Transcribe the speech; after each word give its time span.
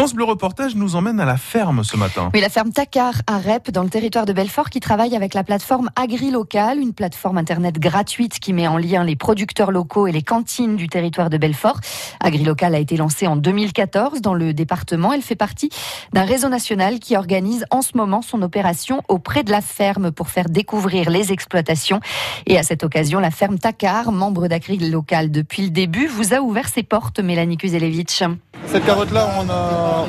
France 0.00 0.14
Bleu 0.14 0.24
Reportage 0.24 0.76
nous 0.76 0.96
emmène 0.96 1.20
à 1.20 1.26
la 1.26 1.36
ferme 1.36 1.84
ce 1.84 1.94
matin. 1.94 2.30
Oui, 2.32 2.40
la 2.40 2.48
ferme 2.48 2.72
Takar 2.72 3.20
à 3.26 3.36
Rep, 3.36 3.70
dans 3.70 3.82
le 3.82 3.90
territoire 3.90 4.24
de 4.24 4.32
Belfort, 4.32 4.70
qui 4.70 4.80
travaille 4.80 5.14
avec 5.14 5.34
la 5.34 5.44
plateforme 5.44 5.90
AgriLocal, 5.94 6.78
une 6.78 6.94
plateforme 6.94 7.36
internet 7.36 7.78
gratuite 7.78 8.38
qui 8.38 8.54
met 8.54 8.66
en 8.66 8.78
lien 8.78 9.04
les 9.04 9.14
producteurs 9.14 9.70
locaux 9.70 10.06
et 10.06 10.12
les 10.12 10.22
cantines 10.22 10.76
du 10.76 10.88
territoire 10.88 11.28
de 11.28 11.36
Belfort. 11.36 11.80
AgriLocal 12.20 12.74
a 12.74 12.78
été 12.78 12.96
lancée 12.96 13.26
en 13.26 13.36
2014 13.36 14.22
dans 14.22 14.32
le 14.32 14.54
département. 14.54 15.12
Elle 15.12 15.20
fait 15.20 15.36
partie 15.36 15.68
d'un 16.14 16.24
réseau 16.24 16.48
national 16.48 16.98
qui 16.98 17.14
organise 17.14 17.66
en 17.70 17.82
ce 17.82 17.94
moment 17.94 18.22
son 18.22 18.40
opération 18.40 19.02
auprès 19.08 19.44
de 19.44 19.50
la 19.50 19.60
ferme 19.60 20.12
pour 20.12 20.28
faire 20.28 20.48
découvrir 20.48 21.10
les 21.10 21.30
exploitations. 21.30 22.00
Et 22.46 22.56
à 22.56 22.62
cette 22.62 22.84
occasion, 22.84 23.20
la 23.20 23.30
ferme 23.30 23.58
Takar, 23.58 24.12
membre 24.12 24.48
d'AgriLocal 24.48 25.30
depuis 25.30 25.64
le 25.64 25.70
début, 25.70 26.06
vous 26.06 26.32
a 26.32 26.40
ouvert 26.40 26.70
ses 26.70 26.84
portes, 26.84 27.20
Mélanie 27.20 27.58
Kuzelevich. 27.58 28.22
Cette 28.72 28.84
carotte-là, 28.86 29.28
on 29.40 29.48
a, 29.50 30.06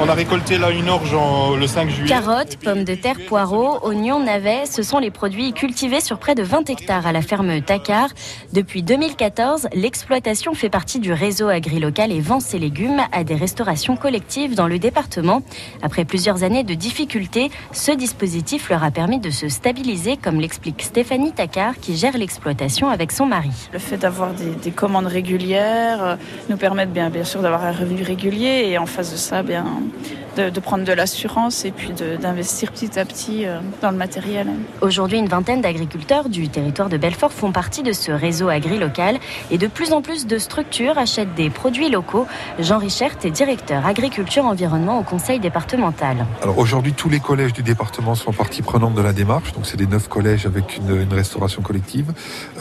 on 0.00 0.08
a 0.08 0.14
récolté 0.14 0.58
là 0.58 0.70
une 0.70 0.88
orge 0.88 1.12
en- 1.12 1.56
le 1.56 1.66
5 1.66 1.90
juillet. 1.90 2.08
Carottes, 2.08 2.56
pommes 2.58 2.84
de 2.84 2.94
terre, 2.94 3.16
poireaux, 3.26 3.80
oignons, 3.82 4.20
navets, 4.20 4.64
ce 4.66 4.84
sont 4.84 4.98
les 5.00 5.10
produits 5.10 5.52
cultivés 5.52 6.00
sur 6.00 6.18
près 6.18 6.36
de 6.36 6.44
20 6.44 6.70
hectares 6.70 7.04
à 7.04 7.10
la 7.12 7.20
ferme 7.20 7.60
Takar. 7.62 8.10
Depuis 8.52 8.84
2014, 8.84 9.66
l'exploitation 9.74 10.54
fait 10.54 10.68
partie 10.68 11.00
du 11.00 11.12
réseau 11.12 11.48
agri-local 11.48 12.12
et 12.12 12.20
vend 12.20 12.38
ses 12.38 12.60
légumes 12.60 13.00
à 13.10 13.24
des 13.24 13.34
restaurations 13.34 13.96
collectives 13.96 14.54
dans 14.54 14.68
le 14.68 14.78
département. 14.78 15.42
Après 15.82 16.04
plusieurs 16.04 16.44
années 16.44 16.62
de 16.62 16.74
difficultés, 16.74 17.50
ce 17.72 17.90
dispositif 17.90 18.70
leur 18.70 18.84
a 18.84 18.92
permis 18.92 19.18
de 19.18 19.30
se 19.30 19.48
stabiliser, 19.48 20.16
comme 20.16 20.38
l'explique 20.40 20.80
Stéphanie 20.82 21.32
Takar, 21.32 21.74
qui 21.80 21.96
gère 21.96 22.16
l'exploitation 22.16 22.88
avec 22.88 23.10
son 23.10 23.26
mari. 23.26 23.50
Le 23.72 23.80
fait 23.80 23.96
d'avoir 23.96 24.32
des, 24.32 24.50
des 24.62 24.70
commandes 24.70 25.06
régulières 25.06 26.04
euh, 26.04 26.16
nous 26.48 26.56
permet 26.56 26.86
bien, 26.86 27.10
bien 27.10 27.24
sûr 27.24 27.42
d'avoir 27.42 27.64
un 27.64 27.72
revenu 27.72 27.95
régulier 28.02 28.66
et 28.68 28.78
en 28.78 28.86
face 28.86 29.12
de 29.12 29.16
ça, 29.16 29.42
bien, 29.42 29.66
de, 30.36 30.50
de 30.50 30.60
prendre 30.60 30.84
de 30.84 30.92
l'assurance 30.92 31.64
et 31.64 31.70
puis 31.70 31.90
d'investir 32.20 32.72
petit 32.72 32.98
à 32.98 33.04
petit 33.04 33.46
euh, 33.46 33.58
dans 33.82 33.90
le 33.90 33.96
matériel. 33.96 34.48
Aujourd'hui, 34.80 35.18
une 35.18 35.28
vingtaine 35.28 35.60
d'agriculteurs 35.60 36.28
du 36.28 36.48
territoire 36.48 36.88
de 36.88 36.96
Belfort 36.96 37.32
font 37.32 37.52
partie 37.52 37.82
de 37.82 37.92
ce 37.92 38.12
réseau 38.12 38.48
agri-local 38.48 39.18
et 39.50 39.58
de 39.58 39.66
plus 39.66 39.92
en 39.92 40.02
plus 40.02 40.26
de 40.26 40.38
structures 40.38 40.98
achètent 40.98 41.34
des 41.34 41.50
produits 41.50 41.88
locaux. 41.88 42.26
Jean 42.58 42.78
Richert 42.78 43.16
est 43.24 43.30
directeur 43.30 43.86
agriculture 43.86 44.44
environnement 44.44 44.98
au 44.98 45.02
conseil 45.02 45.40
départemental. 45.40 46.26
Alors 46.42 46.58
aujourd'hui, 46.58 46.92
tous 46.92 47.08
les 47.08 47.20
collèges 47.20 47.52
du 47.52 47.62
département 47.62 48.14
sont 48.14 48.32
partie 48.32 48.62
prenante 48.62 48.94
de 48.94 49.02
la 49.02 49.12
démarche. 49.12 49.52
Donc 49.52 49.66
c'est 49.66 49.76
des 49.76 49.86
neuf 49.86 50.08
collèges 50.08 50.46
avec 50.46 50.76
une, 50.76 51.02
une 51.02 51.12
restauration 51.12 51.62
collective. 51.62 52.12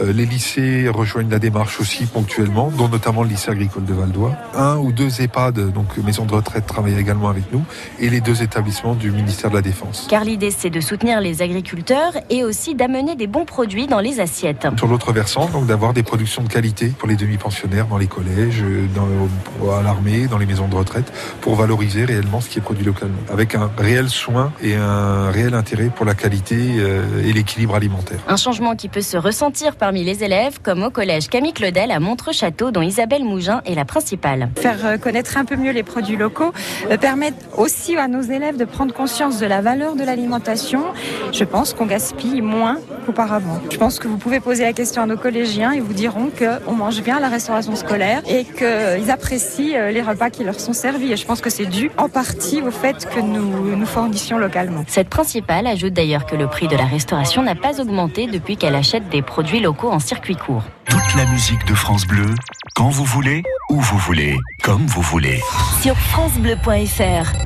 Euh, 0.02 0.14
les 0.14 0.26
lycées 0.26 0.90
rejoignent 0.90 1.30
la 1.30 1.40
démarche 1.40 1.80
aussi 1.80 2.06
ponctuellement, 2.06 2.72
dont 2.76 2.88
notamment 2.88 3.24
le 3.24 3.30
lycée 3.30 3.52
agricole 3.52 3.86
de 3.86 3.94
Valdois. 3.94 4.32
Un 4.56 4.78
ou 4.78 4.92
deux 4.92 5.22
EHPAD, 5.26 5.72
donc 5.74 5.98
maisons 5.98 6.26
de 6.26 6.34
retraite, 6.34 6.66
travaillent 6.66 7.00
également 7.00 7.30
avec 7.30 7.52
nous, 7.52 7.64
et 8.00 8.10
les 8.10 8.22
deux 8.22 8.42
établissements 8.42 8.96
du 8.96 9.12
ministère 9.12 9.50
de 9.50 9.56
la 9.56 9.62
Défense. 9.62 10.08
Car 10.10 10.24
l'idée, 10.24 10.52
c'est 10.52 10.70
de 10.70 10.82
soutenir 10.82 11.22
les 11.22 11.42
agriculteurs 11.42 12.14
et 12.30 12.44
aussi 12.44 12.76
d'amener 12.76 13.16
des 13.16 13.28
bons 13.28 13.46
produits 13.46 13.88
dans 13.88 14.00
les 14.00 14.20
assiettes. 14.20 14.68
Sur 14.78 14.88
l'autre 14.88 15.12
versant, 15.14 15.50
donc 15.50 15.66
d'avoir 15.68 15.94
des 15.94 16.04
productions 16.04 16.44
de 16.44 16.50
qualité 16.50 16.88
pour 16.88 17.08
les 17.08 17.16
demi-pensionnaires 17.16 17.88
dans 17.88 17.98
les 17.98 18.08
collèges, 18.08 18.64
dans, 18.96 19.72
à 19.72 19.82
l'armée, 19.82 20.28
dans 20.28 20.38
les 20.38 20.46
maisons 20.46 20.68
de 20.68 20.76
retraite, 20.76 21.12
pour 21.42 21.56
valoriser 21.56 22.06
réellement 22.06 22.42
ce 22.42 22.50
qui 22.50 22.60
est 22.60 22.62
produit 22.62 22.86
localement, 22.86 23.20
avec 23.32 23.56
un 23.56 23.70
réel 23.78 24.10
soin 24.10 24.52
et 24.62 24.76
un 24.76 25.32
réel 25.32 25.54
intérêt 25.54 25.90
pour 25.96 26.06
la 26.06 26.16
qualité 26.16 26.58
euh, 26.78 27.24
et 27.24 27.34
l'équilibre 27.34 27.76
alimentaire. 27.76 28.20
Un 28.28 28.38
changement 28.38 28.76
qui 28.76 28.90
peut 28.90 29.02
se 29.02 29.18
ressentir 29.18 29.76
parmi 29.76 30.04
les 30.04 30.24
élèves, 30.24 30.60
comme 30.62 30.84
au 30.84 30.90
collège 30.90 31.28
Camille 31.30 31.54
Claudel 31.54 31.92
à 31.92 32.00
Montreux-Château, 32.00 32.72
dont 32.72 32.82
Isabelle 32.82 33.24
Mougin 33.24 33.62
est 33.66 33.76
la 33.76 33.86
principale. 33.86 34.50
Faire 34.58 34.86
euh, 34.86 34.98
connaître 35.16 35.38
un 35.38 35.46
peu 35.46 35.56
mieux 35.56 35.72
les 35.72 35.84
produits 35.84 36.18
locaux, 36.18 36.52
euh, 36.92 36.98
permettre 36.98 37.38
aussi 37.58 37.96
à 37.96 38.10
nos 38.10 38.22
élèves 38.22 38.58
de 38.58 38.66
prendre 38.66 38.94
conscience 38.94 39.40
de 39.40 39.46
la 39.46 39.62
valeur 39.62 39.96
de 39.96 40.04
l'alimentation. 40.04 40.82
Je 41.32 41.46
pense 41.46 41.74
qu'on 41.74 41.86
gaspille 41.86 42.42
moins 42.42 42.80
qu'auparavant. 43.06 43.62
Je 43.72 43.78
pense 43.78 43.98
que 43.98 44.10
vous 44.10 44.18
pouvez 44.18 44.42
poser 44.42 44.64
la 44.64 44.74
question 44.74 45.04
à 45.04 45.06
nos 45.06 45.16
collégiens 45.16 45.72
et 45.72 45.80
vous 45.80 45.94
diront 45.94 46.30
qu'on 46.38 46.74
mange 46.74 47.02
bien 47.02 47.16
à 47.16 47.20
la 47.22 47.30
restauration 47.30 47.78
scolaire 47.78 48.24
et 48.28 48.44
qu'ils 48.44 49.10
apprécient 49.10 49.78
euh, 49.78 49.92
les 49.92 50.02
repas 50.02 50.30
qui 50.30 50.44
leur 50.44 50.60
sont 50.60 50.74
servis. 50.74 51.14
Et 51.14 51.16
je 51.16 51.26
pense 51.26 51.40
que 51.40 51.50
c'est 51.50 51.66
dû 51.66 51.92
en 51.98 52.10
partie 52.10 52.62
au 52.62 52.72
fait 52.72 53.08
que 53.08 53.22
nous 53.22 53.74
nous 53.74 53.86
fournissions 53.86 54.38
localement. 54.38 54.84
Cette 54.88 55.08
principale 55.08 55.66
ajoute 55.66 55.94
d'ailleurs 55.94 56.26
que 56.26 56.36
le 56.36 56.48
prix 56.48 56.68
de 56.68 56.76
la 56.76 56.84
restauration 56.84 57.42
n'a 57.42 57.56
pas 57.56 57.80
augmenté 57.80 58.28
depuis 58.28 58.58
qu'elle 58.58 58.76
achète 58.76 59.08
des 59.08 59.22
produits 59.22 59.62
locaux 59.62 59.92
en 59.92 60.00
circuit 60.00 60.36
court. 60.36 60.64
La 61.18 61.26
musique 61.28 61.66
de 61.66 61.74
France 61.74 62.06
Bleu, 62.06 62.26
quand 62.76 62.90
vous 62.90 63.06
voulez, 63.06 63.42
où 63.70 63.80
vous 63.80 63.98
voulez, 63.98 64.38
comme 64.64 64.86
vous 64.88 65.02
voulez. 65.02 65.42
Sur 65.82 65.96
FranceBleu.fr 65.98 67.36